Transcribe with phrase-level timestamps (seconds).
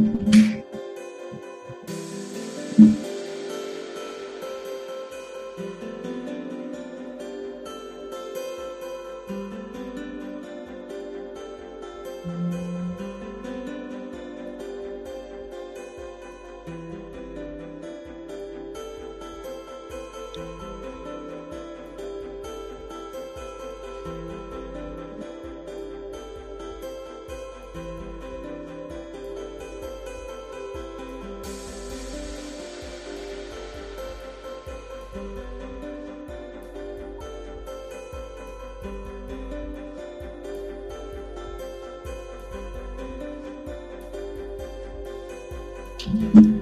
[0.00, 0.47] wiggle,
[46.14, 46.42] wiggle.
[46.42, 46.57] like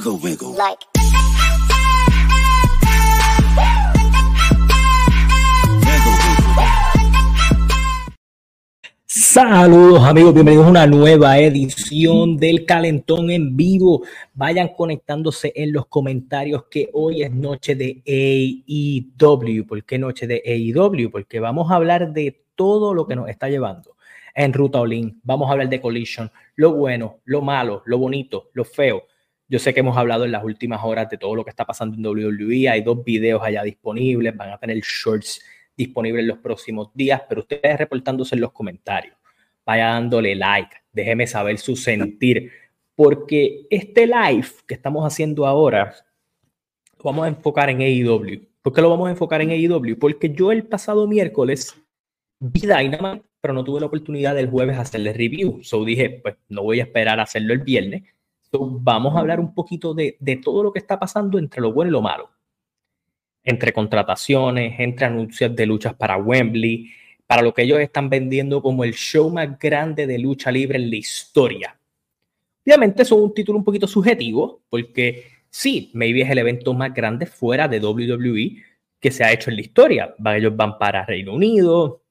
[0.00, 0.56] Wiggle, wiggle.
[9.04, 14.02] Saludos amigos, bienvenidos a una nueva edición del Calentón en vivo.
[14.32, 19.66] Vayan conectándose en los comentarios que hoy es noche de AEW.
[19.66, 21.10] ¿Por qué noche de AEW?
[21.10, 23.96] Porque vamos a hablar de todo lo que nos está llevando
[24.34, 25.20] en Ruta Olin.
[25.24, 29.04] Vamos a hablar de Collision, lo bueno, lo malo, lo bonito, lo feo.
[29.50, 31.96] Yo sé que hemos hablado en las últimas horas de todo lo que está pasando
[31.96, 32.68] en WWE.
[32.68, 35.44] Hay dos videos allá disponibles, van a tener shorts
[35.76, 39.16] disponibles en los próximos días, pero ustedes reportándose en los comentarios.
[39.66, 42.52] Vaya dándole like, déjeme saber su sentir,
[42.94, 45.96] porque este live que estamos haciendo ahora
[46.96, 48.46] lo vamos a enfocar en AEW.
[48.62, 49.98] ¿Por qué lo vamos a enfocar en AEW?
[49.98, 51.74] Porque yo el pasado miércoles
[52.38, 55.58] vi Dynamite, pero no tuve la oportunidad del jueves hacerle review.
[55.64, 58.04] So dije, pues no voy a esperar a hacerlo el viernes.
[58.52, 61.72] So, vamos a hablar un poquito de, de todo lo que está pasando entre lo
[61.72, 62.30] bueno y lo malo.
[63.44, 66.90] Entre contrataciones, entre anuncios de luchas para Wembley,
[67.26, 70.90] para lo que ellos están vendiendo como el show más grande de lucha libre en
[70.90, 71.78] la historia.
[72.66, 77.26] Obviamente es un título un poquito subjetivo, porque sí, maybe es el evento más grande
[77.26, 78.62] fuera de WWE
[78.98, 80.14] que se ha hecho en la historia.
[80.24, 82.02] Ellos van para Reino Unido,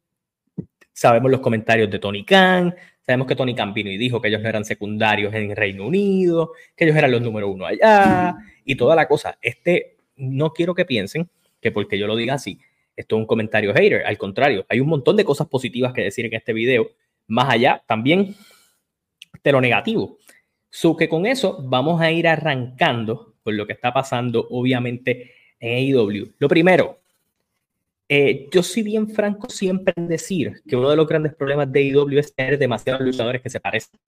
[0.92, 2.74] sabemos los comentarios de Tony Khan,
[3.10, 6.52] sabemos que Tony Khan vino y dijo que ellos no eran secundarios en Reino Unido,
[6.76, 9.36] que ellos eran los número uno allá, y toda la cosa.
[9.42, 11.28] Este, no quiero que piensen
[11.60, 12.60] que porque yo lo diga así,
[12.96, 16.28] esto es un comentario hater, al contrario, hay un montón de cosas positivas que decir
[16.28, 16.92] en este video,
[17.26, 18.36] más allá también
[19.44, 20.20] de lo negativo.
[20.70, 25.96] So que con eso vamos a ir arrancando con lo que está pasando, obviamente, en
[25.96, 26.34] AEW.
[26.38, 26.99] Lo primero,
[28.12, 31.82] eh, yo soy bien franco siempre en decir que uno de los grandes problemas de
[31.82, 34.00] AEW es tener demasiados luchadores que se parecen.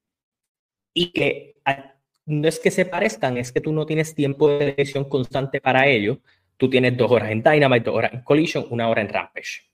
[0.91, 1.93] Y que ah,
[2.25, 5.87] no es que se parezcan, es que tú no tienes tiempo de televisión constante para
[5.87, 6.19] ello.
[6.57, 9.69] Tú tienes dos horas en Dynamite, dos horas en Collision, una hora en Rampage.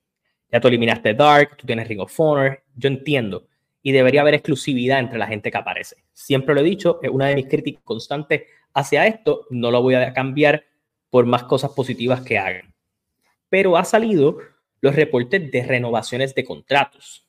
[0.51, 3.47] Ya tú eliminaste Dark, tú tienes Ring of Honor, yo entiendo.
[3.81, 6.03] Y debería haber exclusividad entre la gente que aparece.
[6.11, 9.47] Siempre lo he dicho, es una de mis críticas constantes hacia esto.
[9.51, 10.65] No lo voy a cambiar
[11.09, 12.73] por más cosas positivas que hagan.
[13.49, 14.39] Pero ha salido
[14.81, 17.27] los reportes de renovaciones de contratos.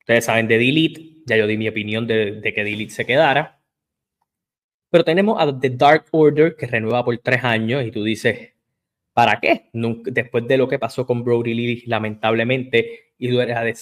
[0.00, 3.60] Ustedes saben de Delete, ya yo di mi opinión de, de que Delete se quedara.
[4.90, 8.52] Pero tenemos a The Dark Order que renueva por tres años y tú dices,
[9.12, 9.70] ¿para qué?
[9.72, 13.30] Nunca- después de lo que pasó con Brody Lee, lamentablemente, y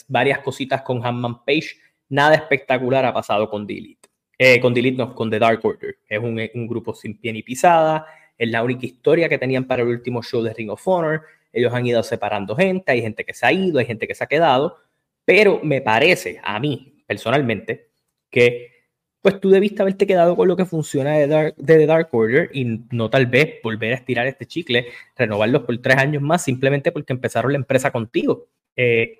[0.09, 1.77] varias cositas con Hanman Page,
[2.09, 4.09] nada espectacular ha pasado con Delete.
[4.39, 5.97] Eh, con Delete, no, con The Dark Order.
[6.09, 8.07] Es un, un grupo sin pie ni pisada.
[8.43, 11.23] Es la única historia que tenían para el último show de Ring of Honor.
[11.53, 12.91] Ellos han ido separando gente.
[12.91, 14.79] Hay gente que se ha ido, hay gente que se ha quedado.
[15.25, 17.91] Pero me parece, a mí personalmente,
[18.31, 18.73] que
[19.21, 22.81] pues tú debiste haberte quedado con lo que funciona de, Dark, The Dark Order y
[22.91, 27.13] no tal vez volver a estirar este chicle, renovarlos por tres años más simplemente porque
[27.13, 28.49] empezaron la empresa contigo.
[28.75, 29.19] Eh,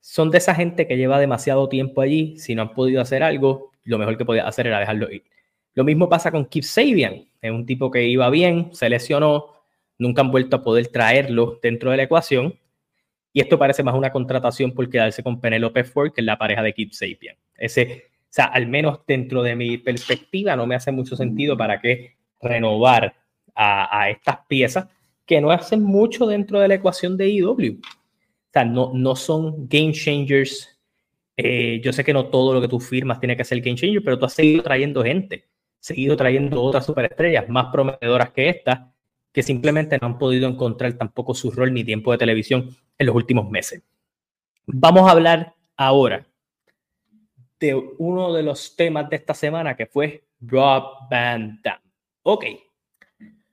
[0.00, 3.70] son de esa gente que lleva demasiado tiempo allí, si no han podido hacer algo,
[3.84, 5.22] lo mejor que podía hacer era dejarlo ir.
[5.74, 9.46] Lo mismo pasa con Keith Sabian, es un tipo que iba bien, se lesionó,
[9.98, 12.58] nunca han vuelto a poder traerlo dentro de la ecuación,
[13.32, 16.62] y esto parece más una contratación por quedarse con Penelope Ford, que es la pareja
[16.62, 17.36] de Keith Sabian.
[17.54, 21.80] Ese, o sea, al menos dentro de mi perspectiva, no me hace mucho sentido para
[21.80, 23.14] qué renovar
[23.54, 24.88] a, a estas piezas
[25.26, 27.80] que no hacen mucho dentro de la ecuación de AEW.
[27.80, 30.78] O sea, no, no son game changers.
[31.36, 34.02] Eh, yo sé que no todo lo que tú firmas tiene que ser game changer,
[34.02, 35.44] pero tú has seguido trayendo gente,
[35.80, 38.92] seguido trayendo otras superestrellas más prometedoras que esta,
[39.32, 43.14] que simplemente no han podido encontrar tampoco su rol ni tiempo de televisión en los
[43.14, 43.82] últimos meses.
[44.66, 46.26] Vamos a hablar ahora
[47.60, 51.80] de uno de los temas de esta semana que fue Rob Van Damme.
[52.22, 52.44] Ok,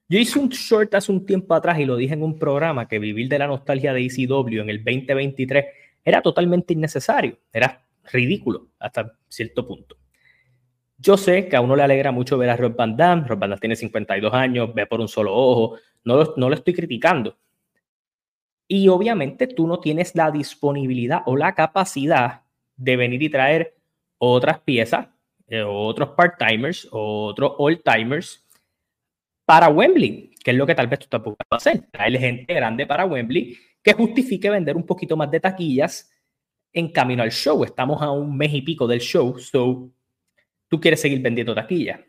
[0.09, 2.99] yo hice un short hace un tiempo atrás y lo dije en un programa que
[2.99, 5.65] vivir de la nostalgia de ECW en el 2023
[6.03, 9.97] era totalmente innecesario, era ridículo hasta cierto punto.
[10.97, 13.49] Yo sé que a uno le alegra mucho ver a Rob Van Damme, Rob Van
[13.49, 17.37] Damme tiene 52 años, ve por un solo ojo, no lo, no lo estoy criticando.
[18.67, 22.43] Y obviamente tú no tienes la disponibilidad o la capacidad
[22.75, 23.75] de venir y traer
[24.17, 25.07] otras piezas,
[25.47, 28.47] eh, otros part-timers, otros all-timers
[29.45, 32.87] para Wembley, que es lo que tal vez tú estás buscando hacer, traerle gente grande
[32.87, 36.09] para Wembley que justifique vender un poquito más de taquillas
[36.71, 37.63] en camino al show.
[37.63, 39.91] Estamos a un mes y pico del show, so
[40.73, 41.99] tú quieres seguir vendiendo taquillas.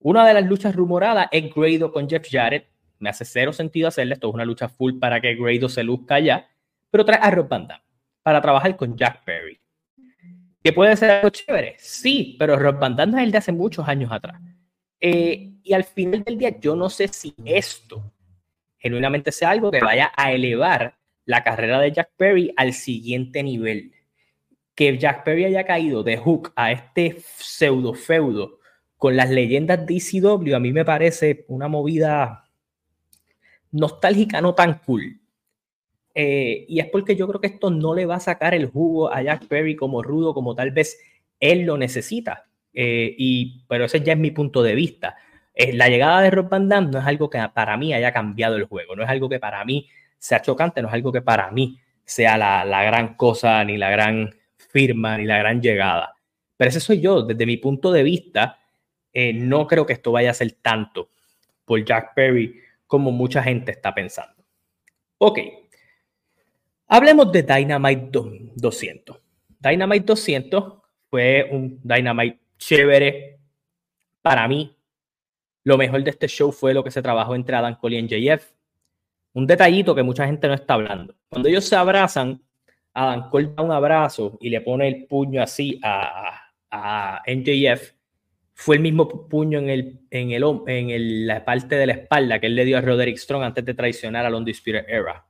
[0.00, 2.66] Una de las luchas rumoradas es Grado con Jeff Jarrett.
[2.98, 6.16] Me hace cero sentido hacerle esto, es una lucha full para que Grado se luzca
[6.16, 6.48] allá,
[6.90, 7.68] pero trae a Rob Van
[8.24, 9.60] para trabajar con Jack Perry.
[10.64, 11.76] ¿Que puede ser algo chévere?
[11.78, 14.40] Sí, pero Rob Van Damme es el de hace muchos años atrás.
[15.00, 18.02] Eh, y al final del día, yo no sé si esto
[18.78, 23.92] genuinamente sea algo que vaya a elevar la carrera de Jack Perry al siguiente nivel.
[24.74, 28.60] Que Jack Perry haya caído de Hook a este pseudo feudo
[28.96, 32.44] con las leyendas de ECW, a mí me parece una movida
[33.72, 35.20] nostálgica, no tan cool.
[36.14, 39.10] Eh, y es porque yo creo que esto no le va a sacar el jugo
[39.10, 40.98] a Jack Perry como rudo, como tal vez
[41.38, 42.46] él lo necesita.
[42.74, 45.16] Eh, y, pero ese ya es mi punto de vista.
[45.54, 48.56] Eh, la llegada de Rob Van Damme no es algo que para mí haya cambiado
[48.56, 49.88] el juego, no es algo que para mí
[50.18, 53.90] sea chocante, no es algo que para mí sea la, la gran cosa, ni la
[53.90, 54.30] gran
[54.70, 56.14] firma, ni la gran llegada.
[56.56, 58.58] Pero ese soy yo, desde mi punto de vista,
[59.12, 61.10] eh, no creo que esto vaya a ser tanto
[61.64, 64.44] por Jack Perry como mucha gente está pensando.
[65.18, 65.38] Ok,
[66.88, 68.10] hablemos de Dynamite
[68.56, 69.18] 200.
[69.58, 70.74] Dynamite 200
[71.08, 73.38] fue un Dynamite chévere.
[74.22, 74.76] Para mí,
[75.64, 78.44] lo mejor de este show fue lo que se trabajó entre Adam Cole y NJF.
[79.32, 81.14] Un detallito que mucha gente no está hablando.
[81.28, 82.42] Cuando ellos se abrazan,
[82.94, 87.92] Adam Cole da un abrazo y le pone el puño así a, a NJF.
[88.54, 92.46] Fue el mismo puño en, el, en, el, en la parte de la espalda que
[92.46, 95.24] él le dio a Roderick Strong antes de traicionar a London Spirit Era.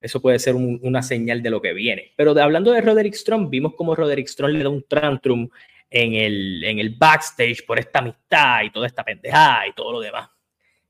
[0.00, 2.12] Eso puede ser una señal de lo que viene.
[2.16, 5.48] Pero hablando de Roderick Strong, vimos como Roderick Strong le da un tantrum
[5.90, 10.00] en el, en el backstage por esta amistad y toda esta pendejada y todo lo
[10.00, 10.28] demás.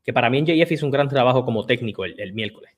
[0.03, 2.71] Que para mí en JF hizo un gran trabajo como técnico el, miércoles.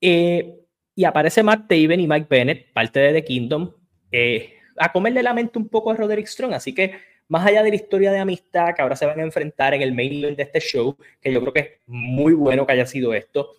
[0.00, 0.63] Eh,
[0.94, 3.72] y aparece Matt Taven y Mike Bennett, parte de The Kingdom,
[4.12, 6.52] eh, a comerle la mente un poco a Roderick Strong.
[6.52, 6.94] Así que
[7.28, 9.94] más allá de la historia de amistad que ahora se van a enfrentar en el
[9.94, 13.50] main de este show, que yo creo que es muy bueno que haya sido esto,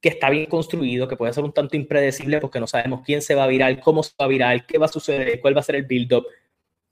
[0.00, 3.34] que está bien construido, que puede ser un tanto impredecible porque no sabemos quién se
[3.34, 5.64] va a virar, cómo se va a virar, qué va a suceder, cuál va a
[5.64, 6.26] ser el build-up.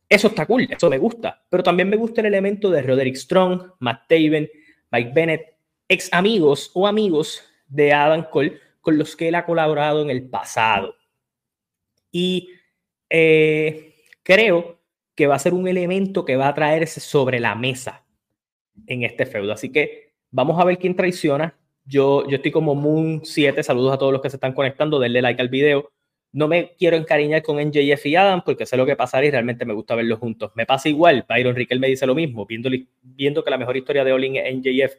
[0.09, 1.45] Eso está cool, eso me gusta.
[1.49, 4.49] Pero también me gusta el elemento de Roderick Strong, Matt Taven,
[4.91, 5.57] Mike Bennett,
[5.89, 10.29] ex amigos o amigos de Adam Cole con los que él ha colaborado en el
[10.29, 10.95] pasado.
[12.13, 12.51] Y
[13.11, 14.81] eh, creo
[15.17, 18.07] que va a ser un elemento que va a traerse sobre la mesa
[18.87, 19.53] en este feudo.
[19.53, 21.59] Así que vamos a ver quién traiciona.
[21.85, 23.61] Yo, yo estoy como Moon 7.
[23.65, 25.01] Saludos a todos los que se están conectando.
[25.01, 25.91] Denle like al video.
[26.31, 29.65] No me quiero encariñar con NJF y Adam porque sé lo que pasaría y realmente
[29.65, 30.53] me gusta verlos juntos.
[30.55, 32.71] Me pasa igual, Byron Riquel me dice lo mismo, viendo,
[33.03, 34.95] viendo que la mejor historia de Olin es NJF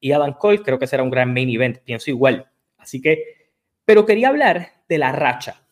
[0.00, 2.51] y Adam Cole, creo que será un gran main event, pienso igual.
[2.82, 3.52] Así que,
[3.84, 5.62] pero quería hablar de la racha.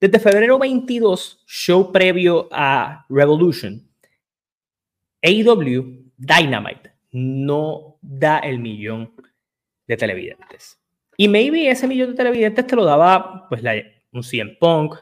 [0.00, 3.88] Desde febrero 22, show previo a Revolution,
[5.22, 9.12] AEW Dynamite no da el millón
[9.86, 10.78] de televidentes.
[11.16, 13.74] Y maybe ese millón de televidentes te lo daba pues la,
[14.12, 14.96] un CM Punk,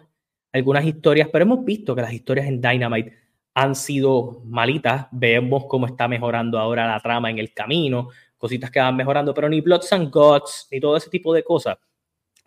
[0.53, 3.19] algunas historias, pero hemos visto que las historias en Dynamite
[3.55, 5.07] han sido malitas.
[5.11, 8.09] Vemos cómo está mejorando ahora la trama en el camino,
[8.43, 11.79] cositas que van mejorando, pero ni Bloods and Gods, ni todo ese tipo de cosas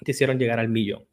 [0.03, 1.07] te hicieron llegar al millón.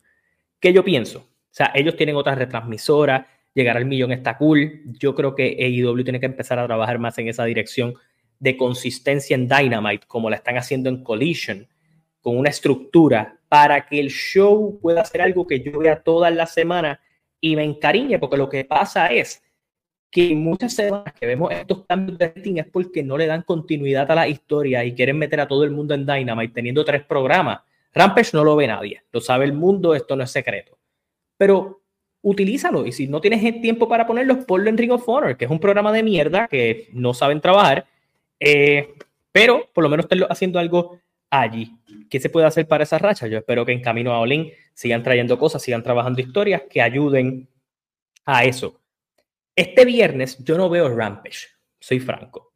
[0.59, 1.21] ¿Qué yo pienso?
[1.21, 3.25] O sea, ellos tienen otras retransmisoras,
[3.55, 4.83] llegar al millón está cool.
[4.99, 7.95] Yo creo que AEW tiene que empezar a trabajar más en esa dirección
[8.41, 11.69] de consistencia en Dynamite, como la están haciendo en Collision,
[12.21, 16.53] con una estructura para que el show pueda ser algo que yo vea todas las
[16.53, 16.99] semanas
[17.41, 19.45] y me encariñe, porque lo que pasa es
[20.13, 24.09] que muchas semanas que vemos estos cambios de rating es porque no le dan continuidad
[24.11, 27.61] a la historia y quieren meter a todo el mundo en Dynamite teniendo tres programas.
[27.95, 30.79] Rampage no lo ve nadie, lo sabe el mundo, esto no es secreto.
[31.39, 31.81] Pero
[32.21, 35.51] utilízalo y si no tienes tiempo para ponerlo, ponlo en Ring of Honor, que es
[35.51, 37.87] un programa de mierda que no saben trabajar,
[38.39, 38.93] eh,
[39.33, 41.01] pero por lo menos estén haciendo algo
[41.31, 41.73] allí.
[42.11, 43.29] ¿Qué se puede hacer para esa racha?
[43.29, 47.49] Yo espero que en camino a Olin sigan trayendo cosas, sigan trabajando historias que ayuden
[48.27, 48.82] a eso.
[49.55, 52.55] Este viernes yo no veo Rampage, soy franco.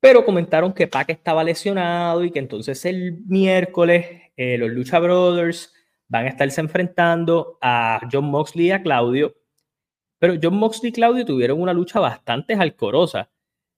[0.00, 5.72] Pero comentaron que Pac estaba lesionado y que entonces el miércoles eh, los Lucha Brothers
[6.08, 9.34] van a estarse enfrentando a John Moxley y a Claudio.
[10.18, 13.30] Pero John Moxley y Claudio tuvieron una lucha bastante alcorosa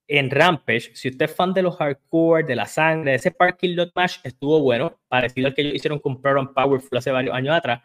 [0.06, 0.94] en Rampage.
[0.94, 4.18] Si usted es fan de los hardcore, de la sangre, de ese parking lot match,
[4.22, 7.82] estuvo bueno, parecido al que ellos hicieron con Pearl Powerful hace varios años atrás.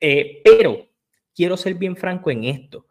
[0.00, 0.86] Eh, pero
[1.34, 2.87] quiero ser bien franco en esto.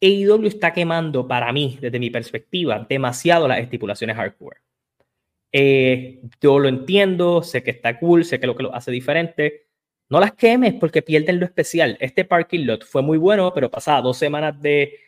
[0.00, 4.58] AEW está quemando para mí, desde mi perspectiva, demasiado las estipulaciones hardcore.
[5.52, 9.66] Eh, yo lo entiendo, sé que está cool, sé que lo que lo hace diferente.
[10.10, 11.96] No las quemes porque pierden lo especial.
[12.00, 14.98] Este parking lot fue muy bueno, pero pasa dos semanas de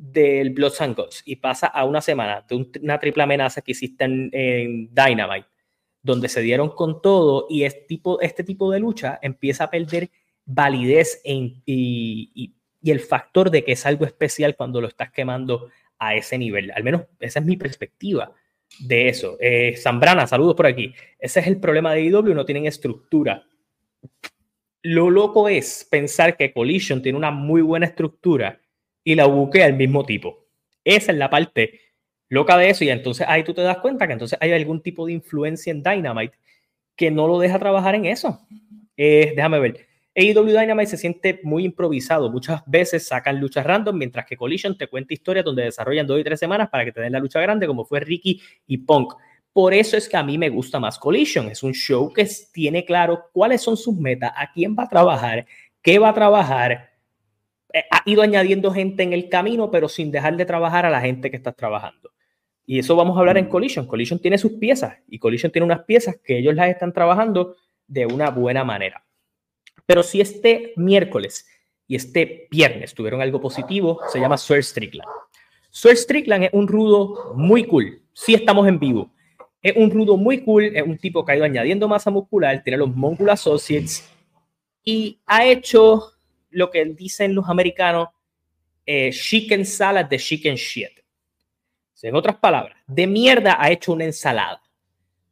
[0.00, 4.04] del Blood and Guts y pasa a una semana de una triple amenaza que hiciste
[4.04, 5.46] en, Dynamite,
[6.00, 10.10] donde se dieron con todo y este tipo, de lucha empieza a perder
[10.46, 15.68] validez y, y, el factor de que es algo especial cuando lo estás quemando
[15.98, 16.72] a ese nivel.
[16.74, 18.32] Al menos esa es mi perspectiva
[18.78, 19.36] de eso.
[19.40, 20.94] Eh, Zambrana, saludos por aquí.
[21.18, 23.44] Ese es el problema de IW, no tienen estructura.
[24.82, 28.60] Lo loco es pensar que Collision tiene una muy buena estructura
[29.04, 30.46] y la buquea el mismo tipo.
[30.84, 31.80] Esa es la parte
[32.28, 35.04] loca de eso y entonces ahí tú te das cuenta que entonces hay algún tipo
[35.04, 36.38] de influencia en Dynamite
[36.96, 38.40] que no lo deja trabajar en eso.
[38.96, 39.89] Eh, déjame ver.
[40.14, 42.30] AEW Dynamite se siente muy improvisado.
[42.30, 46.24] Muchas veces sacan luchas random, mientras que Collision te cuenta historias donde desarrollan dos y
[46.24, 49.14] tres semanas para que te den la lucha grande, como fue Ricky y Punk.
[49.52, 51.48] Por eso es que a mí me gusta más Collision.
[51.48, 55.46] Es un show que tiene claro cuáles son sus metas, a quién va a trabajar,
[55.82, 56.90] qué va a trabajar.
[57.72, 61.00] Eh, ha ido añadiendo gente en el camino, pero sin dejar de trabajar a la
[61.00, 62.10] gente que está trabajando.
[62.66, 63.86] Y eso vamos a hablar en Collision.
[63.86, 68.06] Collision tiene sus piezas y Collision tiene unas piezas que ellos las están trabajando de
[68.06, 69.04] una buena manera.
[69.90, 71.48] Pero si este miércoles
[71.88, 75.10] y este viernes tuvieron algo positivo, se llama Sir Strickland.
[75.68, 78.00] Sir Strickland es un rudo muy cool.
[78.12, 79.10] Sí estamos en vivo.
[79.60, 82.76] Es un rudo muy cool, es un tipo que ha ido añadiendo masa muscular, tiene
[82.76, 84.08] los Mongol Associates
[84.84, 86.12] y ha hecho
[86.50, 88.10] lo que dicen los americanos,
[88.86, 91.00] eh, chicken salad de chicken shit.
[92.00, 94.62] En otras palabras, de mierda ha hecho una ensalada.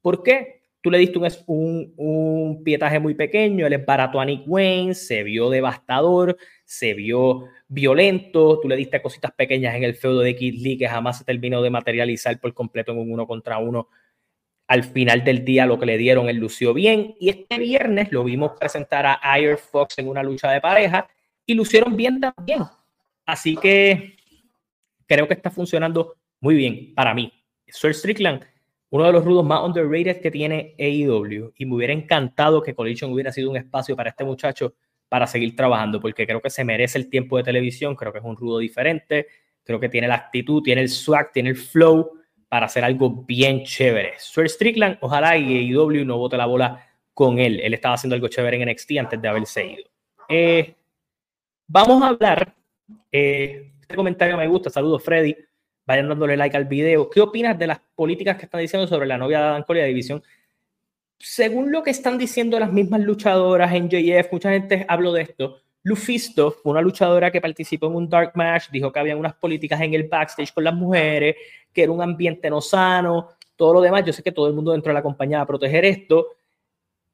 [0.02, 0.57] ¿Por qué?
[0.80, 5.24] Tú le diste un, un, pietaje muy pequeño, él es barato a Nick Wayne, se
[5.24, 10.62] vio devastador, se vio violento, tú le diste cositas pequeñas en el feudo de Kid
[10.62, 13.88] Lee que jamás se terminó de materializar por completo en un uno contra uno.
[14.68, 17.16] Al final del día lo que le dieron, él lució bien.
[17.18, 21.08] Y este viernes lo vimos presentar a Air Fox en una lucha de pareja
[21.44, 22.62] y lucieron bien también.
[23.24, 24.16] Así que
[25.06, 27.32] creo que está funcionando muy bien para mí.
[27.66, 28.44] Sir Strickland
[28.90, 33.12] uno de los rudos más underrated que tiene AEW y me hubiera encantado que Collision
[33.12, 34.74] hubiera sido un espacio para este muchacho
[35.08, 38.24] para seguir trabajando porque creo que se merece el tiempo de televisión, creo que es
[38.24, 39.26] un rudo diferente,
[39.62, 42.12] creo que tiene la actitud, tiene el swag, tiene el flow
[42.48, 44.14] para hacer algo bien chévere.
[44.18, 48.28] Sir Strickland, ojalá y AEW no bote la bola con él, él estaba haciendo algo
[48.28, 49.84] chévere en NXT antes de haberse ido.
[50.28, 50.74] Eh,
[51.66, 52.54] vamos a hablar,
[53.12, 55.36] eh, este comentario me gusta, saludos Freddy,
[55.88, 57.08] vayan dándole like al video.
[57.08, 59.82] ¿Qué opinas de las políticas que están diciendo sobre la novia de Adam Cole y
[59.82, 60.22] la división?
[61.18, 65.62] Según lo que están diciendo las mismas luchadoras en JF, mucha gente habló de esto.
[65.82, 69.94] Lufisto una luchadora que participó en un dark match, dijo que había unas políticas en
[69.94, 71.36] el backstage con las mujeres,
[71.72, 74.04] que era un ambiente no sano, todo lo demás.
[74.04, 76.26] Yo sé que todo el mundo dentro de la compañía va a proteger esto.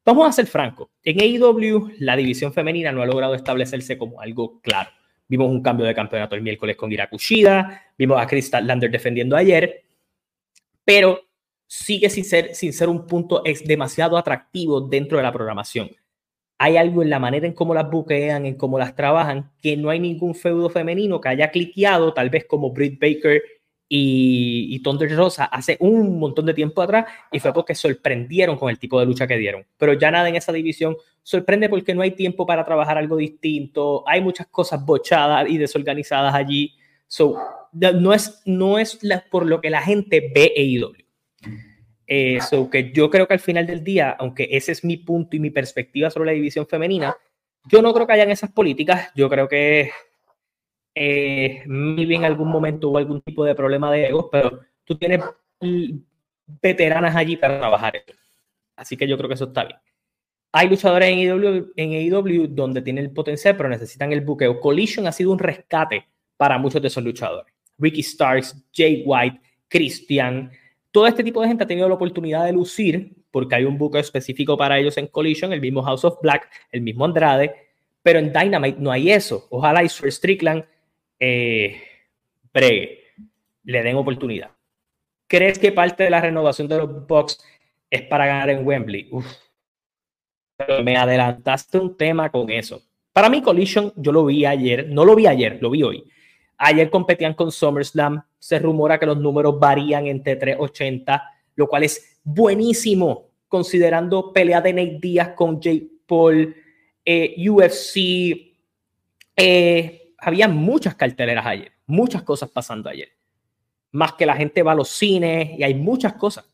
[0.04, 0.88] Vamos a ser francos.
[1.04, 4.90] En AEW, la división femenina no ha logrado establecerse como algo claro.
[5.28, 9.84] Vimos un cambio de campeonato el miércoles con Irakushida, vimos a Chris Lander defendiendo ayer,
[10.84, 11.20] pero
[11.66, 15.90] sigue sin ser, sin ser un punto es demasiado atractivo dentro de la programación.
[16.58, 19.90] Hay algo en la manera en cómo las buquean, en cómo las trabajan, que no
[19.90, 23.42] hay ningún feudo femenino que haya cliqueado, tal vez como Britt Baker
[23.88, 28.70] y, y Thunder Rosa hace un montón de tiempo atrás y fue porque sorprendieron con
[28.70, 29.66] el tipo de lucha que dieron.
[29.76, 34.04] Pero ya nada en esa división sorprende porque no hay tiempo para trabajar algo distinto,
[34.06, 36.74] hay muchas cosas bochadas y desorganizadas allí.
[37.06, 37.36] So,
[37.72, 38.98] no es, no es
[39.30, 40.92] por lo que la gente ve AEW.
[42.06, 45.36] Eh, so que yo creo que al final del día, aunque ese es mi punto
[45.36, 47.16] y mi perspectiva sobre la división femenina,
[47.70, 49.10] yo no creo que hayan esas políticas.
[49.14, 49.90] Yo creo que
[50.94, 55.20] Eh, maybe en algún momento hubo algún tipo de problema de ego, pero tú tienes
[56.46, 58.12] veteranas allí para trabajar esto.
[58.76, 59.78] Así que yo creo que eso está bien.
[60.52, 64.60] Hay luchadores en AEW, en AEW donde tienen el potencial, pero necesitan el buqueo.
[64.60, 67.52] Collision ha sido un rescate para muchos de esos luchadores.
[67.78, 70.52] Ricky Starks, Jay White, Christian,
[70.92, 73.98] todo este tipo de gente ha tenido la oportunidad de lucir porque hay un buque
[73.98, 77.52] específico para ellos en Collision, el mismo House of Black, el mismo Andrade,
[78.00, 79.48] pero en Dynamite no hay eso.
[79.50, 80.64] Ojalá Israel Strickland
[81.26, 83.00] eh,
[83.64, 84.50] le den oportunidad.
[85.26, 87.42] ¿Crees que parte de la renovación de los Bucks
[87.90, 89.08] es para ganar en Wembley?
[89.10, 89.26] Uf.
[90.84, 92.82] Me adelantaste un tema con eso.
[93.12, 96.04] Para mí, Collision, yo lo vi ayer, no lo vi ayer, lo vi hoy.
[96.58, 98.22] Ayer competían con SummerSlam.
[98.38, 101.22] Se rumora que los números varían entre 380,
[101.56, 106.54] lo cual es buenísimo, considerando pelea de Nate Díaz con Jake Paul,
[107.36, 108.54] UFC.
[109.36, 113.10] Eh, había muchas carteleras ayer, muchas cosas pasando ayer.
[113.92, 116.44] Más que la gente va a los cines y hay muchas cosas.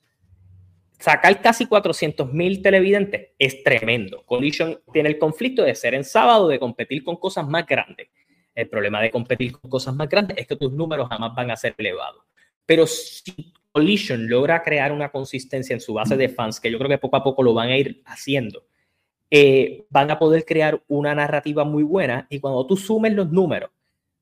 [0.99, 4.23] Sacar casi 400 mil televidentes es tremendo.
[4.27, 8.09] Collision tiene el conflicto de ser en sábado, de competir con cosas más grandes.
[8.55, 11.57] El problema de competir con cosas más grandes es que tus números jamás van a
[11.57, 12.23] ser elevados.
[12.67, 16.91] Pero si Collision logra crear una consistencia en su base de fans, que yo creo
[16.91, 18.67] que poco a poco lo van a ir haciendo,
[19.31, 22.27] eh, van a poder crear una narrativa muy buena.
[22.31, 23.71] Y cuando tú sumes los números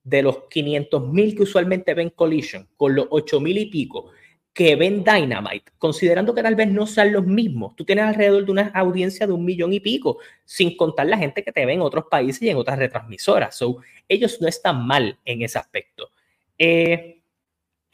[0.04, 4.10] de los 500 mil que usualmente ven Collision con los 8 mil y pico
[4.52, 8.50] que ven Dynamite, considerando que tal vez no sean los mismos, tú tienes alrededor de
[8.50, 11.80] una audiencia de un millón y pico, sin contar la gente que te ve en
[11.80, 13.54] otros países y en otras retransmisoras.
[13.54, 13.76] So,
[14.08, 16.10] ellos no están mal en ese aspecto.
[16.58, 17.20] Eh,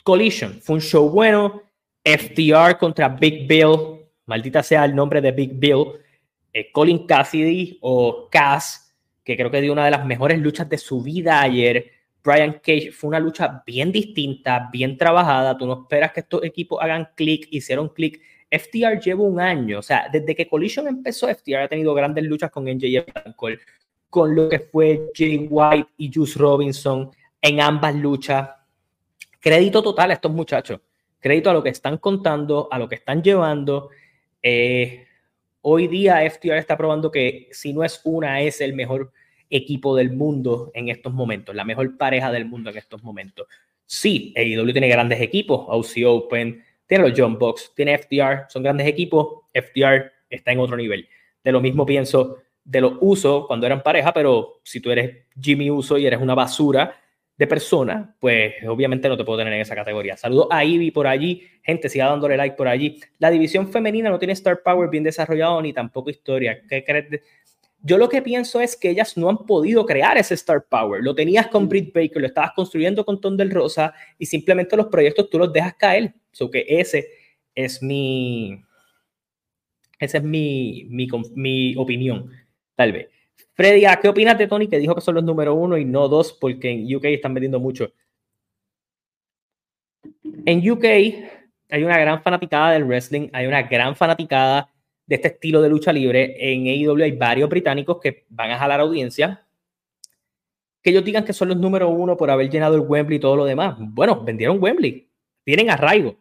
[0.02, 1.62] Collision fue un show bueno.
[2.02, 6.03] FTR contra Big Bill, maldita sea el nombre de Big Bill.
[6.54, 8.94] Eh, Colin Cassidy o Cass,
[9.24, 11.90] que creo que dio una de las mejores luchas de su vida ayer.
[12.22, 15.58] Brian Cage fue una lucha bien distinta, bien trabajada.
[15.58, 18.22] Tú no esperas que estos equipos hagan clic, hicieron clic.
[18.48, 22.52] FTR lleva un año, o sea, desde que Collision empezó, FTR ha tenido grandes luchas
[22.52, 23.34] con NJF
[24.08, 27.10] con lo que fue Jay White y Juice Robinson
[27.42, 28.48] en ambas luchas.
[29.40, 30.80] Crédito total a estos muchachos,
[31.18, 33.90] crédito a lo que están contando, a lo que están llevando.
[34.40, 35.04] Eh,
[35.66, 39.12] hoy día FTR está probando que si no es una, es el mejor
[39.48, 43.46] equipo del mundo en estos momentos, la mejor pareja del mundo en estos momentos.
[43.86, 48.86] Sí, AEW tiene grandes equipos, OC Open, tiene los John Box, tiene FTR, son grandes
[48.86, 51.08] equipos, FTR está en otro nivel.
[51.42, 55.70] De lo mismo pienso de los Usos cuando eran pareja, pero si tú eres Jimmy
[55.70, 56.94] Uso y eres una basura
[57.36, 60.16] de persona, pues obviamente no te puedo tener en esa categoría.
[60.16, 63.00] Saludos a Ivy por allí, gente, siga dándole like por allí.
[63.18, 66.60] La división femenina no tiene Star Power bien desarrollado ni tampoco historia.
[66.68, 67.10] ¿Qué crees?
[67.10, 67.22] De
[67.86, 71.02] yo lo que pienso es que ellas no han podido crear ese Star Power.
[71.02, 74.86] Lo tenías con Britt Baker, lo estabas construyendo con Tom del Rosa y simplemente los
[74.86, 76.14] proyectos tú los dejas caer.
[76.32, 77.06] So que ese
[77.54, 78.64] es mi.
[79.98, 82.30] Esa es mi, mi, mi opinión,
[82.74, 83.08] tal vez.
[83.54, 86.32] Freddy, ¿qué opinas de Tony que dijo que son los número uno y no dos
[86.32, 87.92] porque en UK están vendiendo mucho?
[90.44, 94.70] En UK hay una gran fanaticada del wrestling, hay una gran fanaticada
[95.06, 96.36] de este estilo de lucha libre.
[96.38, 99.46] En AEW hay varios británicos que van a jalar audiencia.
[100.82, 103.36] Que ellos digan que son los número uno por haber llenado el Wembley y todo
[103.36, 103.76] lo demás.
[103.78, 105.08] Bueno, vendieron Wembley.
[105.44, 106.16] Tienen arraigo.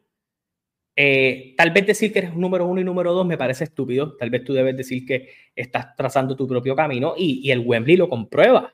[0.96, 4.16] Eh, tal vez decir que eres número uno y número dos me parece estúpido.
[4.16, 7.98] Tal vez tú debes decir que estás trazando tu propio camino y, y el Wembley
[7.98, 8.74] lo comprueba.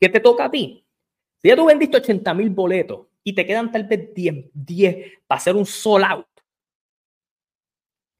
[0.00, 0.84] ¿Qué te toca a ti?
[1.38, 5.38] Si ya tú vendiste 80 mil boletos y te quedan tal vez 10, 10 para
[5.38, 6.26] hacer un sold out,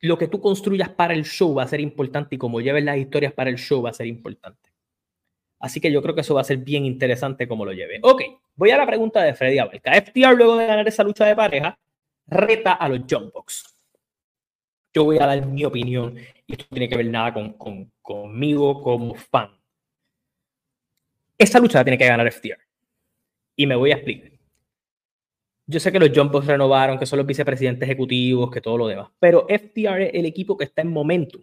[0.00, 2.98] lo que tú construyas para el show va a ser importante y como lleves las
[2.98, 4.70] historias para el show va a ser importante.
[5.60, 7.98] Así que yo creo que eso va a ser bien interesante como lo lleve.
[8.02, 8.22] Ok,
[8.54, 9.92] voy a la pregunta de Freddy Abalca.
[9.92, 11.76] FTR luego de ganar esa lucha de pareja
[12.28, 13.74] reta a los Jump Box.
[14.94, 18.82] Yo voy a dar mi opinión y esto tiene que ver nada con, con, conmigo
[18.82, 19.50] como fan.
[21.36, 22.58] Esta lucha la tiene que ganar FTR.
[23.56, 24.38] Y me voy a explicar
[25.70, 29.10] yo sé que los Jumpos renovaron, que son los vicepresidentes ejecutivos, que todo lo demás,
[29.20, 31.42] pero FTR es el equipo que está en momentum.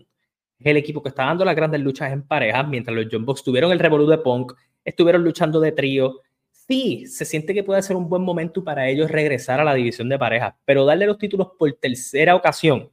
[0.57, 3.71] Es el equipo que está dando las grandes luchas en parejas, mientras los Jumpos tuvieron
[3.71, 6.21] el revolú de Punk, estuvieron luchando de trío.
[6.67, 10.09] Sí, se siente que puede ser un buen momento para ellos regresar a la división
[10.09, 12.89] de parejas, pero darle los títulos por tercera ocasión,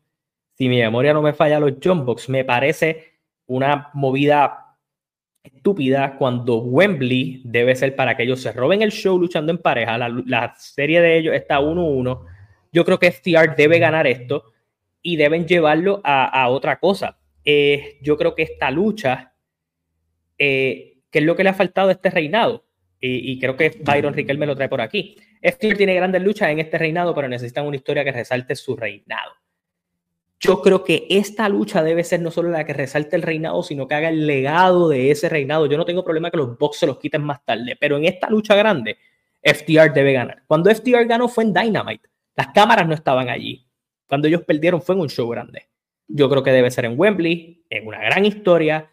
[0.54, 3.12] si mi memoria no me falla los Jumpbox, me parece
[3.46, 4.76] una movida
[5.42, 9.98] estúpida cuando Wembley debe ser para que ellos se roben el show luchando en pareja.
[9.98, 12.26] La, serie de ellos está 1-1.
[12.70, 14.52] Yo creo que FTR debe ganar esto
[15.00, 17.18] y deben llevarlo a, otra cosa.
[17.44, 19.34] Eh, yo creo que esta lucha,
[20.38, 22.64] eh, que es lo que le ha faltado a este reinado,
[23.04, 25.16] Y, creo que Byron Riquelme lo trae por aquí.
[25.42, 29.32] FTR tiene grandes luchas en este reinado, pero necesitan una historia que resalte su reinado.
[30.38, 33.88] Yo creo que esta lucha debe ser no solo la que resalte el reinado, sino
[33.88, 35.66] que haga el legado de ese reinado.
[35.66, 38.30] Yo no tengo problema que los box se los quiten más tarde, pero en esta
[38.30, 38.98] lucha grande,
[39.42, 40.44] FTR debe ganar.
[40.46, 42.08] Cuando FTR ganó fue en Dynamite.
[42.36, 43.66] Las cámaras no estaban allí.
[44.06, 45.68] Cuando ellos perdieron fue en un show grande.
[46.06, 48.92] Yo creo que debe ser en Wembley, en una gran historia.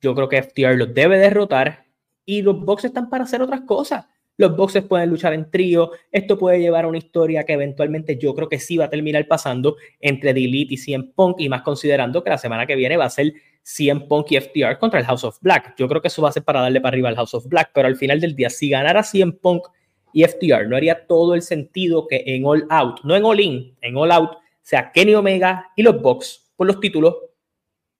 [0.00, 1.89] Yo creo que FTR los debe derrotar
[2.30, 4.06] y los boxes están para hacer otras cosas.
[4.36, 5.90] Los boxes pueden luchar en trío.
[6.12, 9.26] Esto puede llevar a una historia que eventualmente yo creo que sí va a terminar
[9.26, 11.40] pasando entre Delete y CM Punk.
[11.40, 14.78] Y más considerando que la semana que viene va a ser CM Punk y FTR
[14.78, 15.74] contra el House of Black.
[15.76, 17.72] Yo creo que eso va a ser para darle para arriba al House of Black.
[17.74, 19.64] Pero al final del día, si ganara CM Punk
[20.12, 23.76] y FTR, no haría todo el sentido que en All Out, no en All In,
[23.80, 27.16] en All Out, sea Kenny Omega y los Bucks por los títulos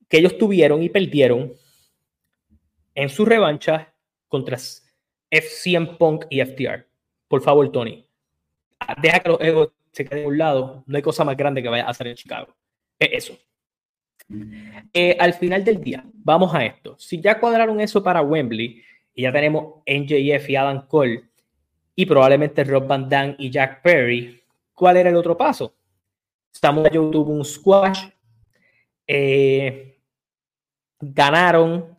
[0.08, 1.52] que ellos tuvieron y perdieron
[2.94, 3.89] en su revancha
[4.30, 4.56] contra
[5.28, 6.86] FCM Punk y FTR.
[7.28, 8.06] Por favor, Tony.
[9.02, 10.84] Deja que los egos se queden a un lado.
[10.86, 12.56] No hay cosa más grande que vaya a hacer en Chicago.
[12.98, 13.38] Es eso.
[14.94, 16.96] Eh, al final del día, vamos a esto.
[16.98, 21.24] Si ya cuadraron eso para Wembley y ya tenemos NJF y Adam Cole
[21.96, 24.40] y probablemente Rob Van Dam y Jack Perry,
[24.72, 25.74] ¿cuál era el otro paso?
[26.52, 28.08] Samuel Joe tuvo un squash,
[29.06, 29.98] eh,
[31.00, 31.98] ganaron,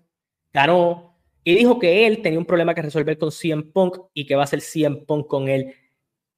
[0.54, 1.11] ganó
[1.44, 4.44] y dijo que él tenía un problema que resolver con CM Punk y que va
[4.44, 5.74] a ser CM Punk con él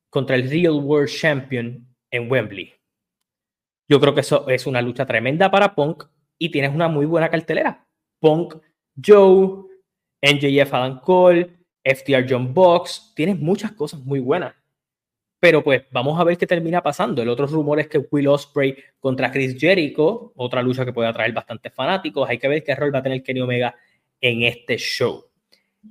[0.10, 2.74] contra el Real World Champion en Wembley.
[3.90, 6.06] Yo creo que eso es una lucha tremenda para Punk
[6.38, 7.86] y tienes una muy buena cartelera.
[8.20, 8.56] Punk,
[9.04, 9.66] Joe,
[10.22, 11.50] NJF Adam Cole,
[11.84, 14.56] FTR John Box, tienes muchas cosas muy buenas.
[15.40, 17.22] Pero pues vamos a ver qué termina pasando.
[17.22, 21.34] El otro rumor es que Will Ospreay contra Chris Jericho, otra lucha que puede atraer
[21.34, 22.30] bastantes fanáticos.
[22.30, 23.76] Hay que ver qué rol va a tener Kenny Omega
[24.24, 25.26] en este show.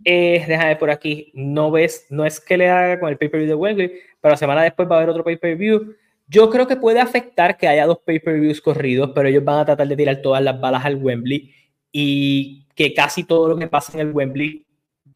[0.05, 3.55] Eh, déjame por aquí, no ves, no es que le haga con el pay-per-view de
[3.55, 5.95] Wembley, pero la semana después va a haber otro pay-per-view.
[6.27, 9.87] Yo creo que puede afectar que haya dos pay-per-views corridos, pero ellos van a tratar
[9.87, 11.55] de tirar todas las balas al Wembley
[11.92, 14.64] y que casi todo lo que pasa en el Wembley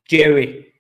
[0.07, 0.75] lleve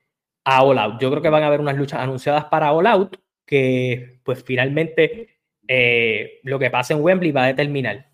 [0.44, 1.00] a All Out.
[1.00, 5.38] Yo creo que van a haber unas luchas anunciadas para All Out que pues finalmente
[5.66, 8.10] eh, lo que pasa en Wembley va a determinar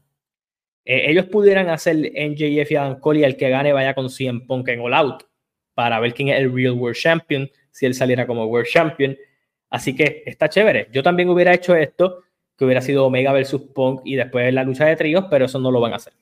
[0.84, 4.46] eh, ellos pudieran hacer NJF y Adam Cole y el que gane vaya con 100
[4.46, 5.24] Punk en All Out
[5.74, 9.16] para ver quién es el Real World Champion, si él saliera como World Champion.
[9.70, 10.88] Así que está chévere.
[10.92, 12.24] Yo también hubiera hecho esto,
[12.56, 15.70] que hubiera sido Omega versus Punk y después la lucha de tríos, pero eso no
[15.70, 16.12] lo van a hacer.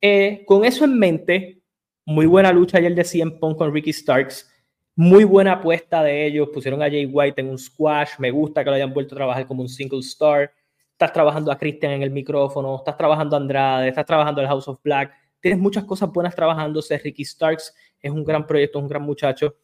[0.00, 1.62] Eh, con eso en mente,
[2.04, 4.50] muy buena lucha ayer de 100 Punk con Ricky Starks.
[4.94, 6.50] Muy buena apuesta de ellos.
[6.52, 8.10] Pusieron a Jay White en un squash.
[8.18, 10.52] Me gusta que lo hayan vuelto a trabajar como un single star
[10.92, 14.68] estás trabajando a Christian en el micrófono, estás trabajando a Andrade, estás trabajando el House
[14.68, 16.96] of Black, tienes muchas cosas buenas trabajándose.
[16.98, 19.56] Ricky Starks es un gran proyecto, un gran muchacho.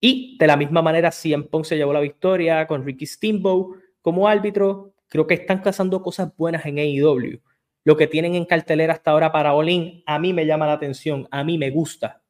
[0.00, 4.26] Y de la misma manera, CM Punk se llevó la victoria con Ricky Steamboat como
[4.26, 4.94] árbitro.
[5.06, 7.40] Creo que están cazando cosas buenas en AEW.
[7.84, 11.28] Lo que tienen en cartelera hasta ahora para Olin, a mí me llama la atención,
[11.30, 12.22] a mí me gusta.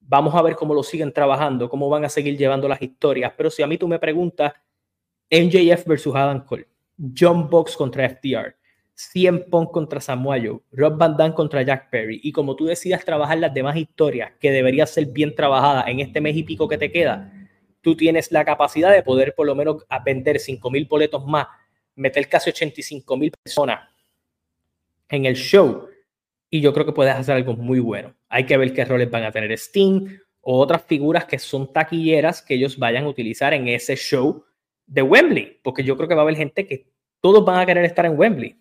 [0.00, 3.32] Vamos a ver cómo lo siguen trabajando, cómo van a seguir llevando las historias.
[3.36, 4.52] Pero si a mí tú me preguntas,
[5.30, 6.68] MJF versus Adam Cole,
[7.18, 8.56] John Box contra FTR,
[8.94, 13.38] CM Punk contra Samuel Rob Van Dam contra Jack Perry, y como tú decidas trabajar
[13.38, 16.90] las demás historias que deberían ser bien trabajadas en este mes y pico que te
[16.90, 17.32] queda,
[17.82, 21.46] tú tienes la capacidad de poder por lo menos vender 5 mil boletos más,
[21.94, 23.88] meter casi 85 mil personas
[25.08, 25.88] en el show,
[26.48, 28.14] y yo creo que puedes hacer algo muy bueno.
[28.28, 30.08] Hay que ver qué roles van a tener Sting
[30.40, 34.44] o otras figuras que son taquilleras que ellos vayan a utilizar en ese show
[34.86, 36.86] de Wembley, porque yo creo que va a haber gente que
[37.20, 38.56] todos van a querer estar en Wembley,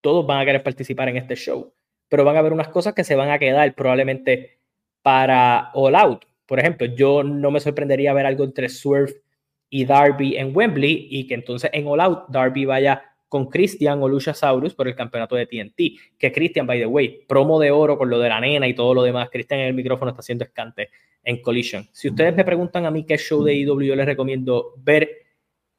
[0.00, 1.72] todos van a querer participar en este show,
[2.08, 4.58] pero van a haber unas cosas que se van a quedar probablemente
[5.02, 6.24] para All Out.
[6.46, 9.22] Por ejemplo, yo no me sorprendería ver algo entre Swerve
[9.68, 14.08] y Darby en Wembley y que entonces en All Out Darby vaya con Christian o
[14.08, 16.16] Luchasaurus por el campeonato de TNT.
[16.18, 18.92] Que Christian, by the way, promo de oro con lo de la nena y todo
[18.92, 19.30] lo demás.
[19.30, 20.88] Christian en el micrófono está haciendo escante
[21.22, 21.88] en Collision.
[21.92, 25.08] Si ustedes me preguntan a mí qué show de IW yo les recomiendo ver,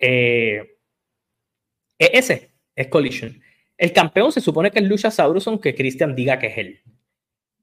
[0.02, 0.78] eh,
[1.98, 3.42] ese es Collision.
[3.78, 6.82] El campeón se supone que es Luchasaurus, aunque Christian diga que es él.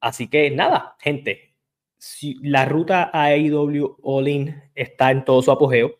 [0.00, 1.54] Así que nada, gente.
[1.98, 5.98] Si la ruta a AEW All In está en todo su apogeo.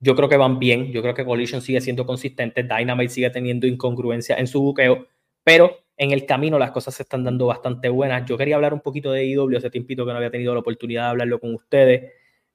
[0.00, 0.92] Yo creo que van bien.
[0.92, 2.62] Yo creo que Collision sigue siendo consistente.
[2.62, 5.06] Dynamite sigue teniendo incongruencia en su buqueo.
[5.42, 8.26] Pero en el camino las cosas se están dando bastante buenas.
[8.26, 9.56] Yo quería hablar un poquito de AEW.
[9.56, 12.12] Hace tiempito que no había tenido la oportunidad de hablarlo con ustedes.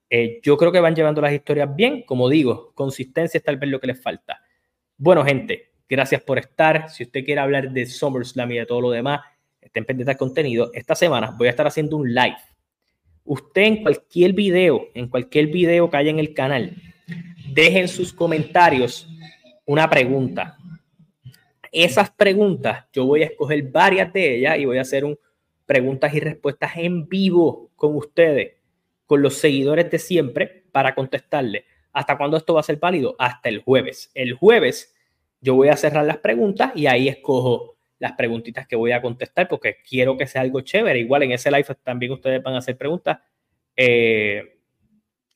[0.09, 3.69] Eh, yo creo que van llevando las historias bien, como digo, consistencia es tal vez
[3.69, 4.41] lo que les falta.
[4.97, 6.89] Bueno, gente, gracias por estar.
[6.89, 9.21] Si usted quiere hablar de SummerSlam y de todo lo demás,
[9.61, 10.71] estén pendientes del contenido.
[10.73, 12.37] Esta semana voy a estar haciendo un live.
[13.23, 16.75] usted en cualquier video, en cualquier video que haya en el canal,
[17.53, 19.07] dejen sus comentarios
[19.65, 20.57] una pregunta.
[21.71, 25.15] Esas preguntas, yo voy a escoger varias de ellas y voy a hacer un
[25.69, 28.53] preguntas y respuestas en vivo con ustedes,
[29.09, 31.65] con los seguidores de siempre, para contestarle.
[31.91, 33.15] ¿Hasta cuándo esto va a ser válido?
[33.17, 34.11] Hasta el jueves.
[34.13, 34.95] El jueves
[35.41, 39.47] yo voy a cerrar las preguntas y ahí escojo las preguntitas que voy a contestar
[39.47, 40.99] porque quiero que sea algo chévere.
[40.99, 43.17] Igual en ese live también ustedes van a hacer preguntas.
[43.75, 44.59] Eh,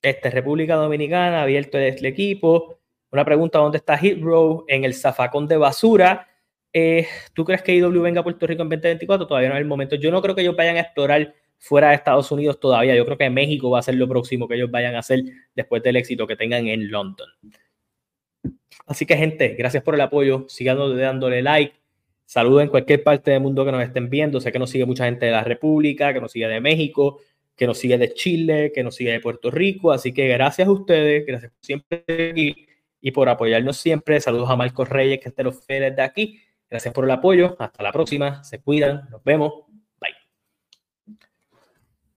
[0.03, 2.77] este, República Dominicana, abierto el equipo.
[3.09, 6.27] Una pregunta, ¿dónde está Row En el zafacón de basura.
[6.71, 9.25] Eh, ¿Tú crees que IW venga a Puerto Rico en 2024?
[9.25, 9.95] Todavía no es el momento.
[9.95, 11.33] Yo no creo que ellos vayan a explorar
[11.63, 12.93] fuera de Estados Unidos todavía.
[12.93, 15.23] Yo creo que México va a ser lo próximo que ellos vayan a hacer
[15.56, 17.30] después del éxito que tengan en London.
[18.86, 20.45] Así que, gente, gracias por el apoyo.
[20.49, 21.73] Sigan dándole like.
[22.26, 24.41] Saludos en cualquier parte del mundo que nos estén viendo.
[24.41, 27.21] Sé que nos sigue mucha gente de la República, que nos sigue de México,
[27.56, 29.93] que nos sigue de Chile, que nos sigue de Puerto Rico.
[29.93, 32.67] Así que gracias a ustedes, gracias por siempre aquí
[32.99, 34.19] y por apoyarnos siempre.
[34.19, 36.41] Saludos a Marcos Reyes, que es de los fieles de aquí.
[36.69, 37.56] Gracias por el apoyo.
[37.58, 38.43] Hasta la próxima.
[38.43, 39.08] Se cuidan.
[39.10, 39.73] Nos vemos.